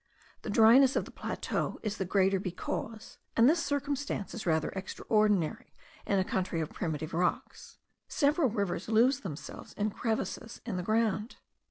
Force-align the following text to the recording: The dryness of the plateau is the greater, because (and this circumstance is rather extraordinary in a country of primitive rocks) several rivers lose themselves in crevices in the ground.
The 0.41 0.49
dryness 0.49 0.95
of 0.95 1.05
the 1.05 1.11
plateau 1.11 1.79
is 1.83 1.97
the 1.97 2.05
greater, 2.05 2.39
because 2.39 3.19
(and 3.37 3.47
this 3.47 3.63
circumstance 3.63 4.33
is 4.33 4.47
rather 4.47 4.69
extraordinary 4.69 5.75
in 6.07 6.17
a 6.17 6.23
country 6.23 6.59
of 6.59 6.71
primitive 6.73 7.13
rocks) 7.13 7.77
several 8.07 8.49
rivers 8.49 8.87
lose 8.89 9.19
themselves 9.19 9.73
in 9.73 9.91
crevices 9.91 10.59
in 10.65 10.75
the 10.75 10.81
ground. 10.81 11.35